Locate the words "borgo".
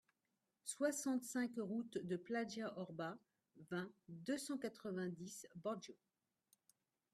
5.57-5.93